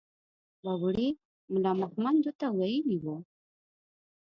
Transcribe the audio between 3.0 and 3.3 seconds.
وو.